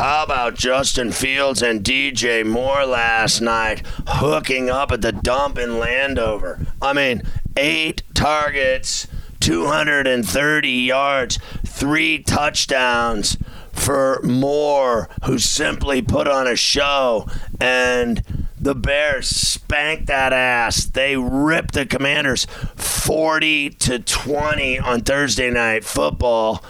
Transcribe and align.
How 0.00 0.22
about 0.22 0.54
Justin 0.54 1.12
Fields 1.12 1.60
and 1.60 1.84
DJ 1.84 2.42
Moore 2.42 2.86
last 2.86 3.42
night 3.42 3.82
hooking 4.08 4.70
up 4.70 4.92
at 4.92 5.02
the 5.02 5.12
dump 5.12 5.58
in 5.58 5.78
Landover? 5.78 6.66
I 6.80 6.94
mean, 6.94 7.20
eight 7.54 8.02
targets, 8.14 9.06
230 9.40 10.70
yards, 10.70 11.38
three 11.66 12.18
touchdowns 12.22 13.36
for 13.72 14.22
Moore, 14.22 15.10
who 15.26 15.38
simply 15.38 16.00
put 16.00 16.26
on 16.26 16.46
a 16.46 16.56
show. 16.56 17.28
And 17.60 18.48
the 18.58 18.74
Bears 18.74 19.28
spanked 19.28 20.06
that 20.06 20.32
ass. 20.32 20.86
They 20.86 21.18
ripped 21.18 21.74
the 21.74 21.84
Commanders 21.84 22.46
40 22.74 23.68
to 23.68 23.98
20 23.98 24.78
on 24.78 25.02
Thursday 25.02 25.50
night 25.50 25.84
football. 25.84 26.64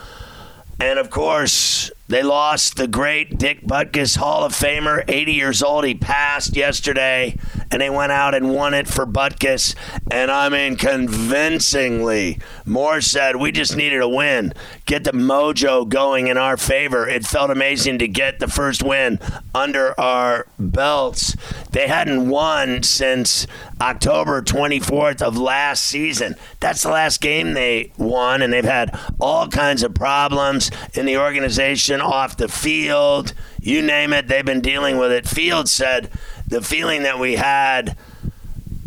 And 0.81 0.99
of 0.99 1.09
course, 1.09 1.91
they 2.11 2.23
lost 2.23 2.75
the 2.75 2.89
great 2.89 3.37
Dick 3.37 3.61
Butkus, 3.61 4.17
Hall 4.17 4.43
of 4.43 4.51
Famer, 4.51 5.05
80 5.07 5.31
years 5.31 5.63
old. 5.63 5.85
He 5.85 5.93
passed 5.93 6.57
yesterday, 6.57 7.37
and 7.71 7.81
they 7.81 7.89
went 7.89 8.11
out 8.11 8.35
and 8.35 8.53
won 8.53 8.73
it 8.73 8.87
for 8.87 9.05
Butkus. 9.05 9.75
And 10.11 10.29
I 10.29 10.49
mean, 10.49 10.75
convincingly. 10.75 12.39
Moore 12.65 13.01
said, 13.01 13.37
We 13.37 13.51
just 13.51 13.75
needed 13.75 14.01
a 14.01 14.09
win, 14.09 14.53
get 14.85 15.03
the 15.03 15.11
mojo 15.11 15.87
going 15.87 16.27
in 16.27 16.37
our 16.37 16.57
favor. 16.57 17.07
It 17.07 17.25
felt 17.25 17.49
amazing 17.49 17.99
to 17.99 18.07
get 18.07 18.39
the 18.39 18.47
first 18.47 18.83
win 18.83 19.19
under 19.55 19.97
our 19.99 20.47
belts. 20.59 21.35
They 21.71 21.87
hadn't 21.87 22.29
won 22.29 22.83
since 22.83 23.47
October 23.79 24.41
24th 24.41 25.21
of 25.21 25.37
last 25.37 25.85
season. 25.85 26.35
That's 26.59 26.83
the 26.83 26.89
last 26.89 27.21
game 27.21 27.53
they 27.53 27.91
won, 27.97 28.41
and 28.41 28.51
they've 28.51 28.63
had 28.63 28.97
all 29.19 29.47
kinds 29.47 29.83
of 29.83 29.93
problems 29.93 30.69
in 30.93 31.05
the 31.05 31.17
organization 31.17 32.01
off 32.01 32.37
the 32.37 32.47
field. 32.47 33.33
You 33.61 33.81
name 33.81 34.11
it, 34.13 34.27
they've 34.27 34.45
been 34.45 34.61
dealing 34.61 34.97
with 34.97 35.11
it. 35.11 35.27
Fields 35.27 35.71
said 35.71 36.09
the 36.51 36.61
feeling 36.61 37.03
that 37.03 37.17
we 37.17 37.35
had 37.35 37.97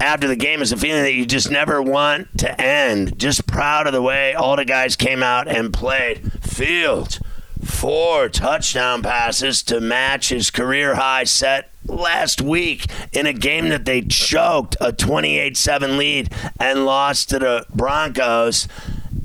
after 0.00 0.28
the 0.28 0.36
game 0.36 0.60
is 0.60 0.70
a 0.70 0.76
feeling 0.76 1.02
that 1.02 1.14
you 1.14 1.24
just 1.24 1.50
never 1.50 1.80
want 1.80 2.38
to 2.38 2.60
end. 2.60 3.18
Just 3.18 3.46
proud 3.46 3.86
of 3.86 3.94
the 3.94 4.02
way 4.02 4.34
all 4.34 4.54
the 4.54 4.66
guys 4.66 4.96
came 4.96 5.22
out 5.22 5.48
and 5.48 5.72
played. 5.72 6.30
Fields, 6.42 7.20
four 7.64 8.28
touchdown 8.28 9.02
passes 9.02 9.62
to 9.62 9.80
match 9.80 10.28
his 10.28 10.50
career 10.50 10.96
high 10.96 11.24
set 11.24 11.70
last 11.86 12.42
week 12.42 12.86
in 13.12 13.26
a 13.26 13.32
game 13.32 13.70
that 13.70 13.86
they 13.86 14.02
choked 14.02 14.76
a 14.78 14.92
28 14.92 15.56
7 15.56 15.96
lead 15.96 16.30
and 16.60 16.84
lost 16.84 17.30
to 17.30 17.38
the 17.38 17.64
Broncos 17.74 18.68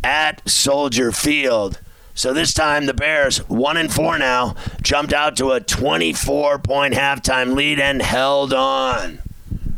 at 0.02 0.48
Soldier 0.50 1.12
Field. 1.12 1.82
So 2.20 2.34
this 2.34 2.54
time 2.54 2.86
the 2.86 2.94
Bears, 2.94 3.38
one 3.48 3.78
and 3.78 3.90
four 3.90 4.18
now, 4.18 4.58
jumped 4.82 5.14
out 5.14 5.38
to 5.38 5.52
a 5.52 5.62
24 5.62 6.60
point 6.60 6.94
halftime 6.94 7.56
lead 7.56 7.80
and 7.80 8.02
held 8.02 8.54
on. 8.54 9.20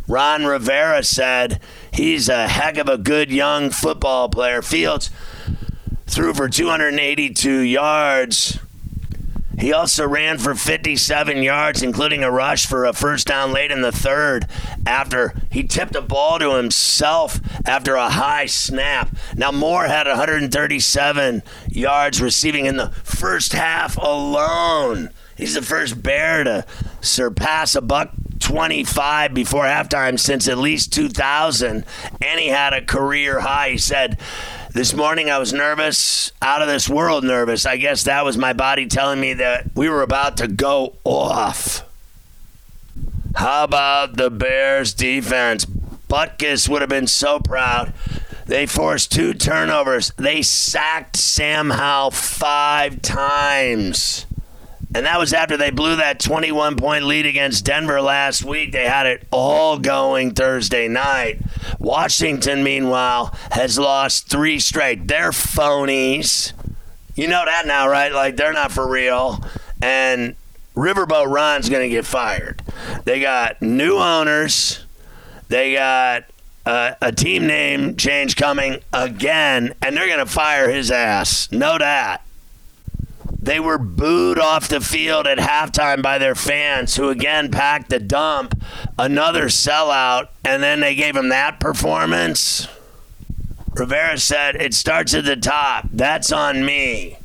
Ron 0.08 0.46
Rivera 0.46 1.04
said 1.04 1.62
he's 1.94 2.30
a 2.30 2.48
heck 2.48 2.80
of 2.80 2.90
a 2.90 2.98
good 2.98 3.32
young 3.32 3.70
football 3.70 4.28
player. 4.28 4.64
Fields 4.64 5.12
threw 6.08 6.34
for 6.34 6.50
282 6.50 7.60
yards. 7.60 8.58
He 9.62 9.72
also 9.72 10.08
ran 10.08 10.40
for 10.40 10.56
57 10.56 11.44
yards, 11.44 11.84
including 11.84 12.24
a 12.24 12.32
rush 12.32 12.66
for 12.66 12.84
a 12.84 12.94
first 12.94 13.28
down 13.28 13.54
late 13.54 13.70
in 13.70 13.82
the 13.82 13.92
third 13.92 14.48
after 14.88 15.36
he 15.52 15.62
tipped 15.62 15.96
a 15.96 16.02
ball 16.02 16.40
to 16.40 16.56
himself 16.56 17.40
after 17.68 17.94
a 17.94 18.10
high 18.10 18.48
snap. 18.48 19.16
Now, 19.36 19.52
Moore 19.52 19.86
had 19.86 20.08
137 20.08 21.44
yards 21.70 22.20
receiving 22.20 22.66
in 22.66 22.78
the 22.78 22.90
first 23.04 23.54
half 23.54 23.98
alone. 23.98 25.12
He's 25.38 25.54
the 25.54 25.62
first 25.62 26.02
Bear 26.02 26.44
to 26.44 26.66
surpass 27.00 27.76
a 27.76 27.82
buck 27.82 28.12
25 28.40 29.36
before 29.36 29.66
halftime 29.66 30.20
since 30.20 30.48
at 30.48 30.58
least 30.58 30.92
2000, 30.92 31.86
and 32.20 32.40
he 32.40 32.48
had 32.48 32.74
a 32.74 32.84
career 32.84 33.42
high. 33.42 33.70
He 33.70 33.78
said, 33.78 34.18
this 34.74 34.94
morning 34.94 35.30
I 35.30 35.38
was 35.38 35.52
nervous, 35.52 36.32
out 36.42 36.62
of 36.62 36.68
this 36.68 36.88
world 36.88 37.24
nervous. 37.24 37.66
I 37.66 37.78
guess 37.78 38.04
that 38.04 38.24
was 38.24 38.38
my 38.38 38.54
body 38.54 38.88
telling 38.88 39.20
me 39.20 39.34
that 39.34 39.72
we 39.76 39.90
were 39.90 40.02
about 40.02 40.38
to 40.38 40.48
go 40.48 40.96
off. 41.04 41.84
How 43.36 43.66
about 43.66 44.16
the 44.16 44.30
Bears 44.30 44.94
defense? 44.94 45.66
Butkus 45.66 46.70
would 46.70 46.82
have 46.82 46.90
been 46.90 47.08
so 47.08 47.40
proud. 47.40 47.94
They 48.46 48.66
forced 48.66 49.12
two 49.12 49.34
turnovers. 49.34 50.12
They 50.18 50.42
sacked 50.42 51.18
Sam 51.18 51.70
Howell 51.70 52.12
five 52.12 53.02
times. 53.02 54.26
And 54.94 55.06
that 55.06 55.20
was 55.20 55.32
after 55.32 55.56
they 55.56 55.72
blew 55.72 55.96
that 55.98 56.20
21 56.20 56.76
point 56.76 57.06
lead 57.06 57.26
against 57.26 57.64
Denver 57.64 58.02
last 58.02 58.44
week. 58.44 58.74
They 58.74 58.86
had 58.86 59.06
it 59.06 59.26
all 59.32 59.80
going 59.80 60.34
Thursday 60.34 60.90
night. 60.90 61.40
Washington, 61.80 62.64
meanwhile, 62.64 63.36
has 63.52 63.78
lost 63.80 64.28
three 64.28 64.60
straight. 64.60 65.08
They're 65.08 65.32
phonies. 65.32 66.54
You 67.16 67.28
know 67.28 67.44
that 67.46 67.66
now, 67.68 67.90
right? 67.90 68.12
Like, 68.12 68.36
they're 68.36 68.54
not 68.54 68.72
for 68.72 68.88
real. 68.88 69.44
And 69.82 70.36
Riverboat 70.76 71.32
Ron's 71.32 71.70
going 71.70 71.88
to 71.88 71.94
get 71.94 72.06
fired. 72.06 72.62
They 73.04 73.20
got 73.20 73.62
new 73.62 73.98
owners. 73.98 74.86
They 75.50 75.74
got 75.74 76.26
uh, 76.66 76.94
a 77.02 77.12
team 77.12 77.48
name 77.48 77.98
change 77.98 78.36
coming 78.36 78.80
again, 78.94 79.74
and 79.82 79.98
they're 79.98 80.08
going 80.08 80.20
to 80.20 80.32
fire 80.32 80.70
his 80.70 80.92
ass. 80.92 81.52
Know 81.52 81.78
that. 81.78 82.26
They 83.42 83.60
were 83.60 83.80
booed 83.80 84.38
off 84.38 84.68
the 84.68 84.82
field 84.82 85.26
at 85.26 85.40
halftime 85.40 86.04
by 86.04 86.20
their 86.20 86.36
fans, 86.36 86.96
who 86.96 87.10
again 87.10 87.50
packed 87.50 87.90
the 87.90 88.00
dump. 88.00 88.62
Another 89.00 89.46
sellout, 89.46 90.28
and 90.46 90.62
then 90.62 90.80
they 90.80 90.94
gave 90.94 91.16
him 91.16 91.30
that 91.30 91.60
performance. 91.60 92.68
Rivera 93.74 94.20
said, 94.20 94.56
It 94.56 94.76
starts 94.76 95.14
at 95.16 95.26
the 95.26 95.36
top. 95.36 95.88
That's 95.92 96.32
on 96.32 96.64
me. 96.64 97.18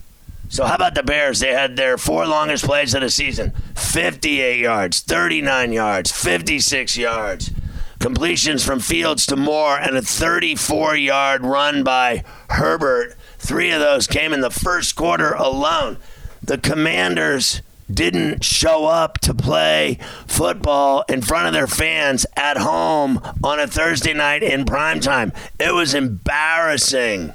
So, 0.49 0.65
how 0.65 0.77
about 0.77 0.95
the 0.95 1.03
Bears? 1.03 1.41
They 1.41 1.53
had 1.53 1.77
their 1.77 1.99
four 1.99 2.27
longest 2.27 2.65
plays 2.65 2.95
of 2.95 3.03
the 3.03 3.11
season 3.11 3.53
58 3.75 4.61
yards, 4.61 5.01
39 5.01 5.73
yards, 5.73 6.11
56 6.13 6.97
yards. 6.97 7.51
Completions 7.99 8.65
from 8.65 8.79
Fields 8.79 9.27
to 9.27 9.37
Moore, 9.37 9.77
and 9.77 9.97
a 9.97 10.03
34 10.03 10.97
yard 10.97 11.45
run 11.45 11.83
by 11.83 12.25
Herbert 12.49 13.17
Three 13.47 13.71
of 13.71 13.79
those 13.79 14.09
came 14.09 14.33
in 14.33 14.41
the 14.41 14.51
first 14.51 14.97
quarter 14.97 15.31
alone. 15.31 15.99
The 16.43 16.59
Commanders 16.59 17.63
didn't 17.89 18.43
show 18.43 18.87
up 18.87 19.19
to 19.21 19.33
play 19.33 20.01
football 20.27 21.05
in 21.09 21.23
front 21.23 21.47
of 21.47 21.53
their 21.53 21.69
fans 21.69 22.27
at 22.35 22.57
home 22.57 23.21
on 23.45 23.61
a 23.61 23.69
Thursday 23.69 24.13
night 24.13 24.43
in 24.43 24.65
prime 24.65 24.99
time. 24.99 25.33
It 25.61 25.73
was 25.73 25.95
embarrassing. 25.95 27.35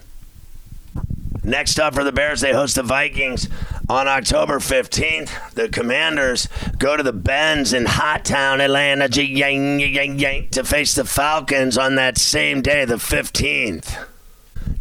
Next 1.45 1.79
up 1.79 1.93
for 1.95 2.03
the 2.03 2.11
Bears, 2.11 2.41
they 2.41 2.51
host 2.51 2.75
the 2.75 2.83
Vikings 2.83 3.47
on 3.89 4.09
October 4.09 4.59
15th. 4.59 5.53
The 5.53 5.69
Commanders 5.69 6.49
go 6.77 6.97
to 6.97 7.03
the 7.03 7.13
Benz 7.13 7.71
in 7.71 7.85
Hot 7.85 8.25
Town, 8.25 8.59
Atlanta, 8.59 9.07
to 9.07 10.63
face 10.65 10.93
the 10.93 11.05
Falcons 11.05 11.77
on 11.77 11.95
that 11.95 12.17
same 12.17 12.61
day, 12.61 12.83
the 12.83 12.95
15th. 12.95 14.07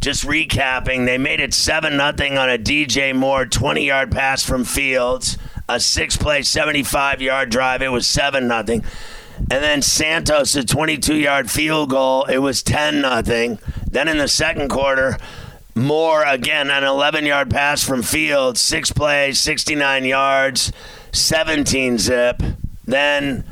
Just 0.00 0.26
recapping, 0.26 1.04
they 1.04 1.18
made 1.18 1.40
it 1.40 1.52
7 1.52 1.96
nothing 1.96 2.38
on 2.38 2.48
a 2.48 2.58
DJ 2.58 3.14
Moore 3.14 3.44
20 3.46 3.84
yard 3.84 4.10
pass 4.10 4.44
from 4.44 4.64
Fields, 4.64 5.36
a 5.68 5.78
six 5.78 6.16
play, 6.16 6.42
75 6.42 7.20
yard 7.20 7.50
drive. 7.50 7.82
It 7.82 7.92
was 7.92 8.06
7 8.06 8.48
nothing. 8.48 8.84
And 9.38 9.64
then 9.64 9.82
Santos, 9.82 10.54
a 10.54 10.64
22 10.64 11.16
yard 11.16 11.50
field 11.50 11.90
goal. 11.90 12.24
It 12.24 12.38
was 12.38 12.62
10 12.62 13.00
nothing. 13.00 13.58
Then 13.90 14.08
in 14.08 14.18
the 14.18 14.28
second 14.28 14.68
quarter, 14.68 15.16
Moore 15.74 16.24
again, 16.24 16.70
an 16.70 16.84
11 16.84 17.26
yard 17.26 17.50
pass 17.50 17.82
from 17.82 18.02
Fields, 18.02 18.60
six 18.60 18.92
plays, 18.92 19.38
69 19.38 20.04
yards, 20.04 20.72
17 21.12 21.98
zip. 21.98 22.42
Then 22.84 23.44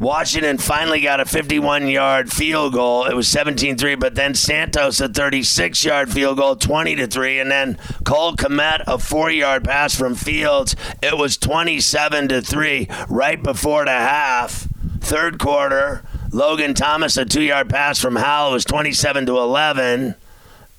Washington 0.00 0.56
finally 0.56 1.02
got 1.02 1.20
a 1.20 1.26
51 1.26 1.86
yard 1.86 2.32
field 2.32 2.72
goal. 2.72 3.04
It 3.04 3.14
was 3.14 3.28
17 3.28 3.76
3, 3.76 3.96
but 3.96 4.14
then 4.14 4.34
Santos, 4.34 4.98
a 4.98 5.10
36 5.10 5.84
yard 5.84 6.10
field 6.10 6.38
goal, 6.38 6.56
20 6.56 7.06
3. 7.06 7.38
And 7.38 7.50
then 7.50 7.76
Cole 8.04 8.32
Kmet, 8.32 8.82
a 8.86 8.98
four 8.98 9.30
yard 9.30 9.62
pass 9.62 9.94
from 9.94 10.14
Fields. 10.14 10.74
It 11.02 11.18
was 11.18 11.36
27 11.36 12.40
3 12.40 12.88
right 13.10 13.42
before 13.42 13.84
the 13.84 13.90
half. 13.90 14.66
Third 15.00 15.38
quarter, 15.38 16.02
Logan 16.32 16.72
Thomas, 16.72 17.18
a 17.18 17.26
two 17.26 17.42
yard 17.42 17.68
pass 17.68 18.00
from 18.00 18.16
Howell, 18.16 18.52
It 18.52 18.54
was 18.54 18.64
27 18.64 19.26
to 19.26 19.36
11. 19.36 20.14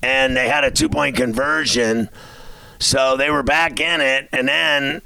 And 0.02 0.36
they 0.36 0.48
had 0.48 0.64
a 0.64 0.70
two 0.72 0.88
point 0.88 1.14
conversion. 1.14 2.08
So 2.80 3.16
they 3.16 3.30
were 3.30 3.44
back 3.44 3.78
in 3.78 4.00
it. 4.00 4.28
And 4.32 4.48
then 4.48 5.00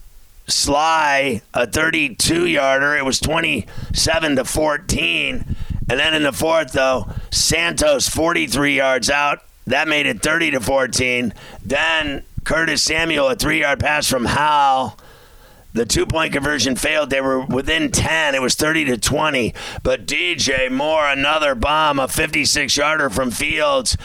Slye, 0.47 1.43
a 1.55 1.67
32 1.67 2.47
yarder. 2.47 2.97
It 2.97 3.05
was 3.05 3.21
27 3.21 4.37
to 4.37 4.45
14. 4.45 5.57
And 5.89 6.01
then 6.01 6.15
in 6.15 6.23
the 6.23 6.33
fourth, 6.33 6.73
though, 6.73 7.09
Santos 7.31 8.09
43 8.09 8.77
yards 8.77 9.11
out. 9.11 9.41
That 9.67 9.89
made 9.89 10.07
it 10.07 10.23
30 10.23 10.53
to 10.53 10.61
14. 10.61 11.35
Then 11.65 12.23
Curtis 12.45 12.83
Samuel, 12.83 13.29
a 13.29 13.37
three 13.37 13.61
yard 13.61 13.81
pass 13.81 14.09
from 14.09 14.27
Howell. 14.27 14.99
The 15.77 15.85
two 15.85 16.07
point 16.07 16.33
conversion 16.33 16.75
failed. 16.75 17.11
They 17.11 17.21
were 17.21 17.41
within 17.41 17.91
10. 17.91 18.35
It 18.35 18.41
was 18.41 18.55
30 18.55 18.87
to 18.87 18.97
20. 18.97 19.55
But 19.83 20.07
DJ 20.07 20.71
Moore, 20.71 21.07
another 21.07 21.55
bomb, 21.55 21.99
a 21.99 22.09
56 22.09 22.75
yarder 22.77 23.11
from 23.11 23.31
Fields. 23.31 23.97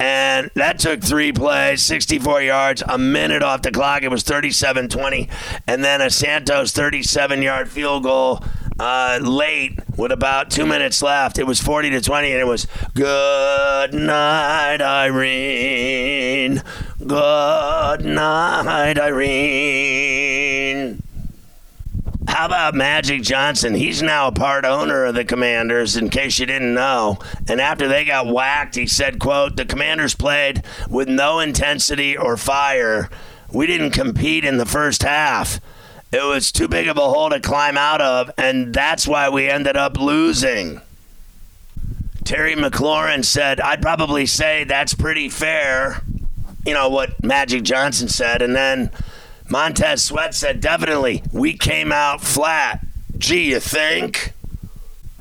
And 0.00 0.50
that 0.54 0.78
took 0.78 1.02
three 1.02 1.30
plays, 1.30 1.82
64 1.82 2.42
yards, 2.42 2.82
a 2.88 2.98
minute 2.98 3.42
off 3.42 3.62
the 3.62 3.70
clock. 3.70 4.02
It 4.02 4.08
was 4.08 4.24
37 4.24 4.88
20. 4.88 5.28
And 5.68 5.84
then 5.84 6.00
a 6.00 6.10
Santos 6.10 6.72
37 6.72 7.42
yard 7.42 7.68
field 7.68 8.02
goal 8.02 8.42
uh, 8.80 9.20
late 9.22 9.78
with 9.96 10.10
about 10.10 10.50
two 10.50 10.66
minutes 10.66 11.02
left. 11.02 11.38
It 11.38 11.46
was 11.46 11.60
40 11.60 11.90
to 11.90 12.00
20, 12.00 12.32
and 12.32 12.40
it 12.40 12.46
was 12.46 12.66
good 12.94 13.92
night, 13.92 14.80
Irene. 14.80 16.62
Good 17.06 18.04
night, 18.04 18.98
Irene. 18.98 21.02
How 22.40 22.46
about 22.46 22.74
Magic 22.74 23.20
Johnson? 23.20 23.74
He's 23.74 24.00
now 24.00 24.28
a 24.28 24.32
part 24.32 24.64
owner 24.64 25.04
of 25.04 25.14
the 25.14 25.26
Commanders, 25.26 25.94
in 25.94 26.08
case 26.08 26.38
you 26.38 26.46
didn't 26.46 26.72
know. 26.72 27.18
And 27.46 27.60
after 27.60 27.86
they 27.86 28.06
got 28.06 28.28
whacked, 28.28 28.76
he 28.76 28.86
said, 28.86 29.18
quote, 29.18 29.56
the 29.56 29.66
Commanders 29.66 30.14
played 30.14 30.64
with 30.88 31.06
no 31.06 31.38
intensity 31.38 32.16
or 32.16 32.38
fire. 32.38 33.10
We 33.52 33.66
didn't 33.66 33.90
compete 33.90 34.46
in 34.46 34.56
the 34.56 34.64
first 34.64 35.02
half. 35.02 35.60
It 36.12 36.24
was 36.24 36.50
too 36.50 36.66
big 36.66 36.88
of 36.88 36.96
a 36.96 37.10
hole 37.10 37.28
to 37.28 37.40
climb 37.40 37.76
out 37.76 38.00
of, 38.00 38.30
and 38.38 38.72
that's 38.72 39.06
why 39.06 39.28
we 39.28 39.46
ended 39.46 39.76
up 39.76 39.98
losing. 39.98 40.80
Terry 42.24 42.54
McLaurin 42.54 43.22
said, 43.22 43.60
I'd 43.60 43.82
probably 43.82 44.24
say 44.24 44.64
that's 44.64 44.94
pretty 44.94 45.28
fair. 45.28 46.02
You 46.64 46.72
know 46.72 46.88
what 46.88 47.22
Magic 47.22 47.64
Johnson 47.64 48.08
said. 48.08 48.40
And 48.40 48.56
then 48.56 48.90
Montez 49.50 50.04
Sweat 50.04 50.34
said, 50.34 50.60
definitely, 50.60 51.22
we 51.32 51.56
came 51.56 51.90
out 51.90 52.20
flat. 52.20 52.84
Gee, 53.18 53.50
you 53.50 53.60
think? 53.60 54.32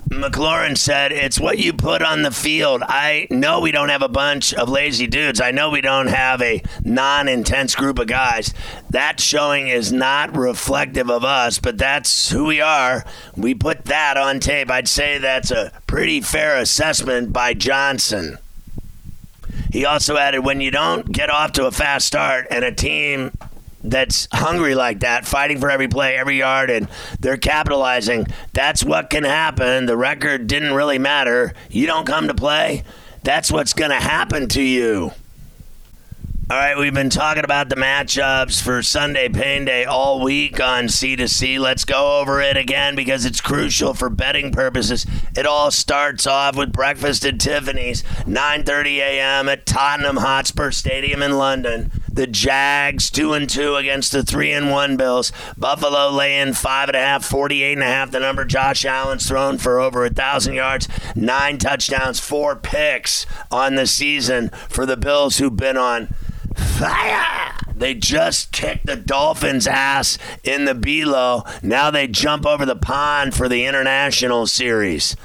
McLaurin 0.09 0.75
said, 0.75 1.11
It's 1.11 1.39
what 1.39 1.59
you 1.59 1.71
put 1.71 2.01
on 2.01 2.23
the 2.23 2.31
field. 2.31 2.81
I 2.85 3.27
know 3.29 3.59
we 3.59 3.71
don't 3.71 3.89
have 3.89 4.01
a 4.01 4.09
bunch 4.09 4.55
of 4.55 4.67
lazy 4.67 5.05
dudes. 5.05 5.39
I 5.39 5.51
know 5.51 5.69
we 5.69 5.81
don't 5.81 6.07
have 6.07 6.41
a 6.41 6.63
non 6.83 7.27
intense 7.27 7.75
group 7.75 7.99
of 7.99 8.07
guys. 8.07 8.53
That 8.89 9.19
showing 9.19 9.67
is 9.67 9.91
not 9.91 10.35
reflective 10.35 11.11
of 11.11 11.23
us, 11.23 11.59
but 11.59 11.77
that's 11.77 12.29
who 12.31 12.45
we 12.45 12.59
are. 12.59 13.05
We 13.35 13.53
put 13.53 13.85
that 13.85 14.17
on 14.17 14.39
tape. 14.39 14.71
I'd 14.71 14.87
say 14.87 15.19
that's 15.19 15.51
a 15.51 15.71
pretty 15.85 16.21
fair 16.21 16.57
assessment 16.57 17.31
by 17.31 17.53
Johnson. 17.53 18.39
He 19.71 19.85
also 19.85 20.17
added, 20.17 20.39
When 20.39 20.59
you 20.59 20.71
don't 20.71 21.11
get 21.11 21.29
off 21.29 21.51
to 21.53 21.67
a 21.67 21.71
fast 21.71 22.07
start 22.07 22.47
and 22.49 22.65
a 22.65 22.71
team 22.71 23.31
that's 23.83 24.27
hungry 24.31 24.75
like 24.75 25.01
that, 25.01 25.25
fighting 25.25 25.59
for 25.59 25.69
every 25.69 25.87
play, 25.87 26.17
every 26.17 26.37
yard, 26.37 26.69
and 26.69 26.87
they're 27.19 27.37
capitalizing. 27.37 28.27
That's 28.53 28.83
what 28.83 29.09
can 29.09 29.23
happen. 29.23 29.85
The 29.85 29.97
record 29.97 30.47
didn't 30.47 30.73
really 30.73 30.99
matter. 30.99 31.53
You 31.69 31.85
don't 31.85 32.05
come 32.05 32.27
to 32.27 32.33
play, 32.33 32.83
that's 33.23 33.51
what's 33.51 33.73
going 33.73 33.91
to 33.91 33.97
happen 33.97 34.47
to 34.49 34.61
you. 34.61 35.11
All 36.51 36.57
right, 36.57 36.75
we've 36.75 36.95
been 36.95 37.11
talking 37.11 37.43
about 37.43 37.69
the 37.69 37.75
matchups 37.75 38.59
for 38.59 38.81
Sunday 38.81 39.29
Pain 39.29 39.65
Day 39.65 39.85
all 39.85 40.19
week 40.19 40.59
on 40.59 40.85
C2C. 40.85 41.59
Let's 41.59 41.85
go 41.85 42.19
over 42.19 42.41
it 42.41 42.57
again 42.57 42.95
because 42.95 43.23
it's 43.23 43.39
crucial 43.39 43.93
for 43.93 44.09
betting 44.09 44.51
purposes. 44.51 45.05
It 45.37 45.45
all 45.45 45.69
starts 45.69 46.25
off 46.25 46.55
with 46.55 46.71
breakfast 46.71 47.23
at 47.23 47.39
Tiffany's, 47.39 48.01
9:30 48.25 48.97
a.m. 48.97 49.47
at 49.47 49.67
Tottenham 49.67 50.17
Hotspur 50.17 50.71
Stadium 50.71 51.21
in 51.21 51.37
London. 51.37 51.91
The 52.19 52.27
Jags 52.27 53.09
two 53.09 53.31
and 53.31 53.49
two 53.49 53.77
against 53.77 54.11
the 54.11 54.23
three 54.23 54.51
and 54.51 54.69
one 54.69 54.97
Bills. 54.97 55.31
Buffalo 55.57 56.09
laying 56.09 56.51
five 56.51 56.89
and 56.89 56.97
a 56.97 56.99
half, 56.99 57.23
48 57.23 57.71
and 57.71 57.81
a 57.81 57.85
half. 57.85 58.11
The 58.11 58.19
number 58.19 58.43
Josh 58.43 58.83
Allen's 58.83 59.25
thrown 59.25 59.57
for 59.57 59.79
over 59.79 60.03
a 60.03 60.09
thousand 60.09 60.55
yards, 60.55 60.89
nine 61.15 61.59
touchdowns, 61.59 62.19
four 62.19 62.57
picks 62.57 63.25
on 63.49 63.75
the 63.75 63.87
season 63.87 64.49
for 64.67 64.85
the 64.85 64.97
Bills 64.97 65.37
who've 65.37 65.55
been 65.55 65.77
on 65.77 66.13
fire. 66.57 67.55
They 67.73 67.93
just 67.93 68.51
kicked 68.51 68.87
the 68.87 68.97
Dolphins' 68.97 69.65
ass 69.65 70.17
in 70.43 70.65
the 70.65 70.75
Below. 70.75 71.43
Now 71.63 71.89
they 71.89 72.09
jump 72.09 72.45
over 72.45 72.65
the 72.65 72.75
pond 72.75 73.33
for 73.33 73.47
the 73.47 73.65
international 73.65 74.45
series. 74.45 75.15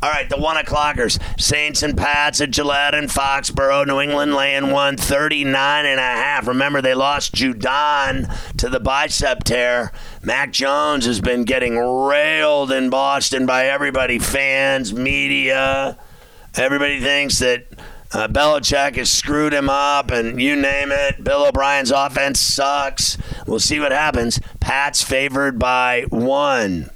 All 0.00 0.10
right, 0.10 0.30
the 0.30 0.38
one 0.38 0.56
o'clockers. 0.56 1.18
Saints 1.40 1.82
and 1.82 1.96
Pats 1.96 2.40
at 2.40 2.52
Gillette 2.52 2.94
and 2.94 3.08
Foxborough. 3.08 3.84
New 3.84 4.00
England 4.00 4.32
laying 4.32 4.70
one, 4.70 4.96
39 4.96 5.86
and 5.86 5.98
a 5.98 6.02
half. 6.02 6.46
Remember, 6.46 6.80
they 6.80 6.94
lost 6.94 7.34
Judon 7.34 8.32
to 8.58 8.68
the 8.68 8.78
bicep 8.78 9.42
tear. 9.42 9.90
Mac 10.22 10.52
Jones 10.52 11.04
has 11.06 11.20
been 11.20 11.42
getting 11.42 11.76
railed 11.76 12.70
in 12.70 12.90
Boston 12.90 13.44
by 13.44 13.66
everybody, 13.66 14.20
fans, 14.20 14.94
media. 14.94 15.98
Everybody 16.54 17.00
thinks 17.00 17.40
that 17.40 17.66
uh, 18.12 18.28
Belichick 18.28 18.94
has 18.94 19.10
screwed 19.10 19.52
him 19.52 19.68
up, 19.68 20.12
and 20.12 20.40
you 20.40 20.54
name 20.54 20.92
it. 20.92 21.24
Bill 21.24 21.44
O'Brien's 21.44 21.90
offense 21.90 22.38
sucks. 22.38 23.18
We'll 23.48 23.58
see 23.58 23.80
what 23.80 23.90
happens. 23.90 24.38
Pat's 24.60 25.02
favored 25.02 25.58
by 25.58 26.04
one. 26.08 26.90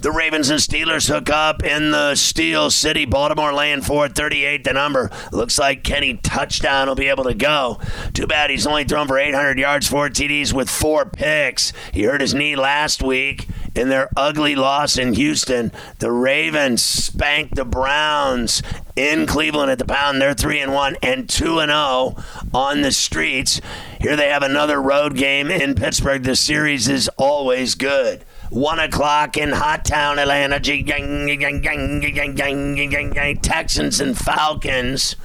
The 0.00 0.12
Ravens 0.12 0.48
and 0.48 0.60
Steelers 0.60 1.08
hook 1.08 1.28
up 1.28 1.64
in 1.64 1.90
the 1.90 2.14
Steel 2.14 2.70
City. 2.70 3.04
Baltimore 3.04 3.52
laying 3.52 3.82
438 3.82 4.62
the 4.62 4.72
number. 4.72 5.10
Looks 5.32 5.58
like 5.58 5.82
Kenny 5.82 6.14
touchdown 6.14 6.86
will 6.86 6.94
be 6.94 7.08
able 7.08 7.24
to 7.24 7.34
go. 7.34 7.80
Too 8.12 8.28
bad 8.28 8.50
he's 8.50 8.64
only 8.64 8.84
thrown 8.84 9.08
for 9.08 9.18
800 9.18 9.58
yards, 9.58 9.88
four 9.88 10.08
TDs 10.08 10.52
with 10.52 10.70
four 10.70 11.04
picks. 11.04 11.72
He 11.92 12.04
hurt 12.04 12.20
his 12.20 12.32
knee 12.32 12.54
last 12.54 13.02
week 13.02 13.48
in 13.74 13.88
their 13.88 14.08
ugly 14.16 14.54
loss 14.54 14.96
in 14.96 15.14
Houston. 15.14 15.72
The 15.98 16.12
Ravens 16.12 16.80
spanked 16.80 17.56
the 17.56 17.64
Browns 17.64 18.62
in 18.94 19.26
Cleveland 19.26 19.72
at 19.72 19.80
the 19.80 19.84
pound. 19.84 20.22
They're 20.22 20.32
3 20.32 20.60
and 20.60 20.74
1 20.74 20.96
and 21.02 21.28
2 21.28 21.58
and 21.58 21.70
0 21.70 22.16
on 22.54 22.82
the 22.82 22.92
streets. 22.92 23.60
Here 24.00 24.14
they 24.14 24.28
have 24.28 24.44
another 24.44 24.80
road 24.80 25.16
game 25.16 25.50
in 25.50 25.74
Pittsburgh. 25.74 26.22
The 26.22 26.36
series 26.36 26.88
is 26.88 27.10
always 27.18 27.74
good. 27.74 28.24
One 28.50 28.78
o'clock 28.78 29.36
in 29.36 29.52
Hot 29.52 29.84
Town, 29.84 30.18
Atlanta. 30.18 30.58
Gang, 30.58 30.84
gang, 30.84 31.26
gang, 31.26 31.60
gang, 31.60 32.00
gang, 32.00 32.34
gang, 32.34 32.74
gang, 32.74 32.90
gang, 32.90 33.10
gang. 33.10 33.36
Texans 33.38 34.00
and 34.00 34.16
Falcons. 34.16 35.16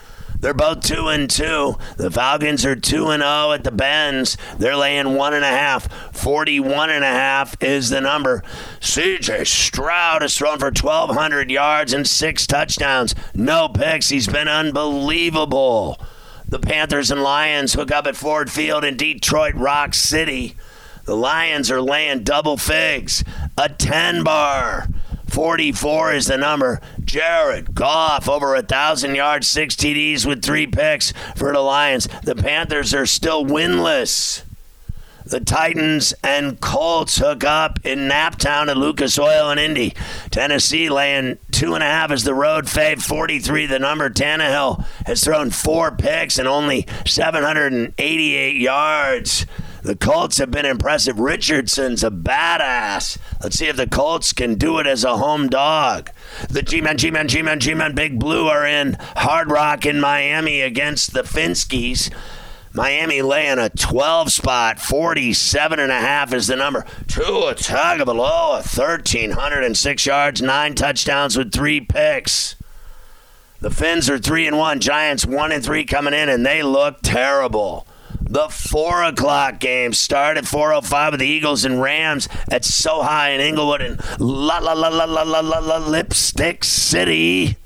They're 0.43 0.53
both 0.53 0.81
two 0.81 1.07
and 1.07 1.29
two. 1.29 1.77
The 1.95 2.11
Falcons 2.11 2.65
are 2.65 2.75
two 2.75 3.11
and 3.11 3.21
zero 3.21 3.45
oh 3.47 3.51
at 3.53 3.63
the 3.63 3.71
Benz. 3.71 4.37
They're 4.57 4.75
laying 4.75 5.15
one 5.15 5.33
and 5.33 5.45
a 5.45 5.47
half. 5.47 5.89
Forty-one 6.13 6.89
and 6.89 7.05
a 7.05 7.07
half 7.07 7.55
is 7.63 7.89
the 7.89 8.01
number. 8.01 8.43
C.J. 8.81 9.45
Stroud 9.45 10.21
has 10.21 10.37
thrown 10.37 10.59
for 10.59 10.69
twelve 10.69 11.11
hundred 11.11 11.49
yards 11.49 11.93
and 11.93 12.05
six 12.05 12.45
touchdowns. 12.45 13.15
No 13.33 13.69
picks. 13.69 14.09
He's 14.09 14.27
been 14.27 14.49
unbelievable. 14.49 15.97
The 16.45 16.59
Panthers 16.59 17.09
and 17.09 17.23
Lions 17.23 17.73
hook 17.73 17.89
up 17.89 18.05
at 18.05 18.17
Ford 18.17 18.51
Field 18.51 18.83
in 18.83 18.97
Detroit 18.97 19.55
Rock 19.55 19.93
City. 19.93 20.57
The 21.05 21.15
Lions 21.15 21.69
are 21.69 21.81
laying 21.81 22.23
double 22.23 22.57
figs. 22.57 23.23
A 23.57 23.69
10 23.69 24.23
bar. 24.23 24.87
44 25.27 26.13
is 26.13 26.27
the 26.27 26.37
number. 26.37 26.79
Jared 27.03 27.73
Goff 27.73 28.29
over 28.29 28.55
a 28.55 28.61
thousand 28.61 29.15
yards, 29.15 29.47
six 29.47 29.75
TDs 29.75 30.25
with 30.25 30.43
three 30.43 30.67
picks 30.67 31.11
for 31.35 31.51
the 31.51 31.59
Lions. 31.59 32.07
The 32.23 32.35
Panthers 32.35 32.93
are 32.93 33.05
still 33.05 33.43
winless. 33.43 34.43
The 35.25 35.39
Titans 35.39 36.13
and 36.21 36.59
Colts 36.59 37.17
hook 37.17 37.43
up 37.43 37.79
in 37.83 38.09
Naptown 38.09 38.67
at 38.67 38.77
Lucas 38.77 39.17
Oil 39.17 39.49
and 39.49 39.59
Indy. 39.59 39.93
Tennessee 40.31 40.89
laying 40.89 41.39
two 41.49 41.73
and 41.75 41.83
a 41.83 41.87
half 41.87 42.11
as 42.11 42.25
the 42.25 42.33
road 42.33 42.65
fave, 42.65 43.01
43 43.01 43.65
the 43.65 43.79
number. 43.79 44.09
Tannehill 44.09 44.85
has 45.05 45.23
thrown 45.23 45.49
four 45.49 45.91
picks 45.91 46.37
and 46.37 46.47
only 46.47 46.85
788 47.05 48.55
yards. 48.57 49.45
The 49.83 49.97
Colts 49.97 50.37
have 50.37 50.49
been 50.49 50.65
impressive. 50.65 51.19
Richardson's 51.19 52.05
a 52.05 52.09
badass. 52.09 53.17
Let's 53.41 53.57
see 53.57 53.67
if 53.67 53.75
the 53.75 53.85
Colts 53.85 54.31
can 54.31 54.55
do 54.55 54.79
it 54.79 54.87
as 54.87 55.03
a 55.03 55.17
home 55.17 55.49
dog. 55.49 56.09
The 56.49 56.61
G-Men, 56.61 56.97
G-Men, 56.97 57.27
G-Men, 57.27 57.59
G-Men, 57.59 57.93
Big 57.93 58.17
Blue 58.17 58.47
are 58.47 58.65
in 58.65 58.95
Hard 59.17 59.51
Rock 59.51 59.85
in 59.85 59.99
Miami 59.99 60.61
against 60.61 61.13
the 61.13 61.23
Finskies. 61.23 62.09
Miami 62.71 63.21
laying 63.21 63.59
a 63.59 63.69
12 63.69 64.31
spot, 64.31 64.79
47 64.79 65.79
and 65.79 65.91
a 65.91 65.99
half 65.99 66.33
is 66.33 66.47
the 66.47 66.55
number. 66.55 66.85
Tua 67.07 67.53
Tagovailoa, 67.53 68.63
1,306 68.63 70.05
yards, 70.05 70.41
nine 70.41 70.75
touchdowns 70.75 71.37
with 71.37 71.51
three 71.51 71.81
picks. 71.81 72.55
The 73.59 73.69
Finns 73.69 74.09
are 74.09 74.17
three 74.17 74.47
and 74.47 74.57
one. 74.57 74.79
Giants 74.79 75.25
one 75.25 75.51
and 75.51 75.63
three 75.63 75.83
coming 75.83 76.13
in, 76.13 76.29
and 76.29 76.45
they 76.45 76.63
look 76.63 77.01
terrible. 77.01 77.85
The 78.25 78.49
four 78.49 79.03
o'clock 79.03 79.59
game 79.59 79.93
start 79.93 80.37
at 80.37 80.45
4:05 80.45 81.11
with 81.11 81.19
the 81.19 81.27
Eagles 81.27 81.65
and 81.65 81.81
Rams 81.81 82.29
at 82.49 82.65
SoFi 82.65 83.33
in 83.35 83.41
Inglewood 83.41 83.81
and 83.81 83.99
la 84.19 84.59
la 84.59 84.73
la 84.73 84.87
la 84.87 85.03
la 85.03 85.23
la 85.23 85.39
la 85.39 85.59
la 85.59 85.77
Lipstick 85.77 86.63
City. 86.63 87.57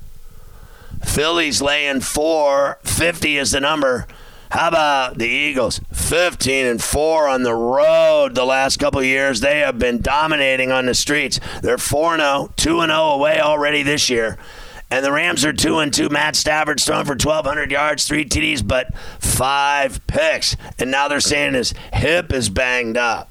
Phillies 1.04 1.62
laying 1.62 2.00
four. 2.00 2.78
50 2.84 3.38
is 3.38 3.52
the 3.52 3.60
number. 3.60 4.06
How 4.50 4.68
about 4.68 5.18
the 5.18 5.28
Eagles? 5.28 5.80
15 5.92 6.66
and 6.66 6.82
4 6.82 7.28
on 7.28 7.42
the 7.42 7.54
road 7.54 8.34
the 8.34 8.46
last 8.46 8.78
couple 8.78 9.02
years. 9.02 9.40
They 9.40 9.58
have 9.60 9.78
been 9.78 10.00
dominating 10.00 10.72
on 10.72 10.86
the 10.86 10.94
streets. 10.94 11.38
They're 11.62 11.78
4 11.78 12.16
0, 12.16 12.52
2 12.56 12.80
0 12.80 12.90
away 12.90 13.40
already 13.40 13.82
this 13.82 14.08
year. 14.08 14.38
And 14.90 15.04
the 15.04 15.12
Rams 15.12 15.44
are 15.44 15.52
2 15.52 15.78
and 15.78 15.92
2. 15.92 16.08
Matt 16.08 16.34
Stafford's 16.34 16.84
thrown 16.84 17.04
for 17.04 17.12
1,200 17.12 17.70
yards, 17.70 18.08
three 18.08 18.24
TDs, 18.24 18.66
but 18.66 18.94
five 19.18 20.04
picks. 20.06 20.56
And 20.78 20.90
now 20.90 21.08
they're 21.08 21.20
saying 21.20 21.54
his 21.54 21.74
hip 21.92 22.32
is 22.32 22.48
banged 22.48 22.96
up. 22.96 23.30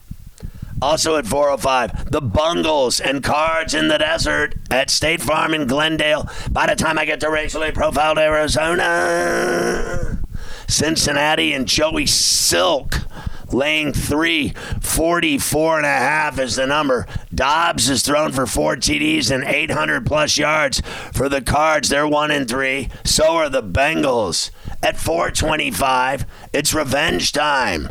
Also 0.80 1.16
at 1.16 1.26
405, 1.26 2.12
the 2.12 2.22
Bungles 2.22 3.00
and 3.00 3.24
Cards 3.24 3.74
in 3.74 3.88
the 3.88 3.98
Desert 3.98 4.54
at 4.70 4.92
State 4.92 5.24
Farm 5.24 5.56
in 5.56 5.66
Glendale. 5.66 6.30
By 6.52 6.68
the 6.68 6.76
time 6.76 7.00
I 7.00 7.06
get 7.06 7.20
to 7.22 7.32
racially 7.32 7.72
profiled 7.72 8.20
Arizona, 8.20 10.20
Cincinnati 10.68 11.54
and 11.54 11.68
Joey 11.68 12.06
Silk 12.06 13.07
laying 13.54 13.94
three, 13.94 14.54
44 14.82 15.78
and 15.78 15.86
a 15.86 15.90
half 15.90 16.40
is 16.40 16.56
the 16.56 16.68
number. 16.68 17.06
Dobbs 17.34 17.90
is 17.90 18.04
thrown 18.04 18.32
for 18.32 18.46
four 18.46 18.76
TDs 18.76 19.32
and 19.34 19.44
800 19.44 20.06
plus 20.06 20.38
yards 20.38 20.82
for 21.14 21.30
the 21.30 21.42
Cards. 21.42 21.90
They're 21.90 22.08
one 22.08 22.32
and 22.32 22.48
three. 22.48 22.90
So 23.04 23.36
are 23.36 23.50
the 23.50 23.64
Bengals. 23.64 24.52
At 24.84 24.98
425, 24.98 26.26
it's 26.54 26.74
revenge 26.74 27.32
time. 27.32 27.90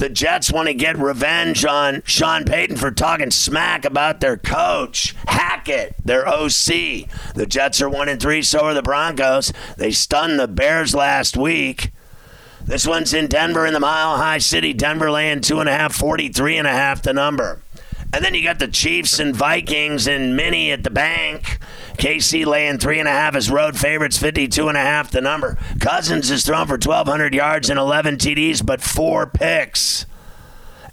The 0.00 0.08
Jets 0.08 0.50
want 0.50 0.68
to 0.68 0.72
get 0.72 0.96
revenge 0.96 1.62
on 1.66 2.02
Sean 2.06 2.44
Payton 2.46 2.78
for 2.78 2.90
talking 2.90 3.30
smack 3.30 3.84
about 3.84 4.20
their 4.20 4.38
coach, 4.38 5.14
Hackett, 5.26 5.94
their 6.02 6.26
OC. 6.26 7.04
The 7.34 7.46
Jets 7.46 7.82
are 7.82 7.88
one 7.90 8.08
and 8.08 8.18
three, 8.18 8.40
so 8.40 8.60
are 8.60 8.72
the 8.72 8.82
Broncos. 8.82 9.52
They 9.76 9.90
stunned 9.90 10.40
the 10.40 10.48
Bears 10.48 10.94
last 10.94 11.36
week. 11.36 11.90
This 12.70 12.86
one's 12.86 13.12
in 13.12 13.26
Denver 13.26 13.66
in 13.66 13.72
the 13.72 13.80
Mile 13.80 14.16
High 14.16 14.38
City. 14.38 14.72
Denver 14.72 15.10
laying 15.10 15.40
two 15.40 15.58
and 15.58 15.68
a 15.68 15.72
half, 15.72 15.92
43 15.92 16.56
and 16.56 16.68
a 16.68 16.70
half 16.70 17.02
the 17.02 17.12
number. 17.12 17.60
And 18.12 18.24
then 18.24 18.32
you 18.32 18.44
got 18.44 18.60
the 18.60 18.68
Chiefs 18.68 19.18
and 19.18 19.34
Vikings 19.34 20.06
and 20.06 20.36
Mini 20.36 20.70
at 20.70 20.84
the 20.84 20.90
bank. 20.90 21.58
KC 21.98 22.46
laying 22.46 22.78
three 22.78 23.00
and 23.00 23.08
a 23.08 23.10
half 23.10 23.34
as 23.34 23.50
road 23.50 23.76
favorites, 23.76 24.18
52 24.18 24.68
and 24.68 24.76
a 24.76 24.82
half 24.82 25.10
the 25.10 25.20
number. 25.20 25.58
Cousins 25.80 26.30
is 26.30 26.46
thrown 26.46 26.68
for 26.68 26.74
1,200 26.74 27.34
yards 27.34 27.70
and 27.70 27.78
11 27.78 28.18
TDs, 28.18 28.64
but 28.64 28.80
four 28.80 29.26
picks. 29.26 30.06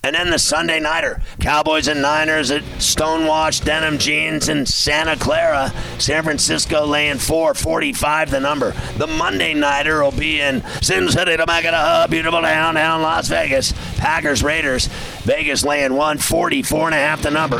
And 0.07 0.15
then 0.15 0.29
the 0.29 0.39
Sunday 0.39 0.79
Nighter, 0.79 1.21
Cowboys 1.41 1.89
and 1.89 2.01
Niners 2.01 2.49
at 2.49 2.61
Stonewash 2.77 3.61
Denim 3.61 3.97
Jeans 3.97 4.47
in 4.47 4.65
Santa 4.65 5.17
Clara. 5.17 5.73
San 5.97 6.23
Francisco 6.23 6.85
laying 6.85 7.17
445 7.17 8.31
the 8.31 8.39
number. 8.39 8.71
The 8.95 9.07
Monday 9.07 9.53
Nighter 9.53 10.01
will 10.01 10.13
be 10.13 10.39
in 10.39 10.63
Sin 10.81 11.09
City, 11.09 11.35
Temecula, 11.35 12.07
beautiful 12.09 12.39
downtown 12.39 13.01
Las 13.01 13.27
Vegas. 13.27 13.73
Packers 13.97 14.43
Raiders, 14.43 14.87
Vegas 15.23 15.65
laying 15.65 15.91
144 15.91 16.85
and 16.85 16.95
a 16.95 16.97
half 16.97 17.21
the 17.21 17.29
number. 17.29 17.59